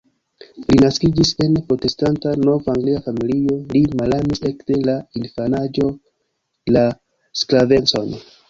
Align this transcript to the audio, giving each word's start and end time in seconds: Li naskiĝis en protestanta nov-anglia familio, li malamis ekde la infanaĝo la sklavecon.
Li 0.69 0.77
naskiĝis 0.83 1.33
en 1.47 1.59
protestanta 1.67 2.31
nov-anglia 2.47 3.03
familio, 3.09 3.59
li 3.75 3.83
malamis 4.01 4.43
ekde 4.53 4.81
la 4.89 4.97
infanaĝo 5.23 5.91
la 6.79 6.89
sklavecon. 7.45 8.15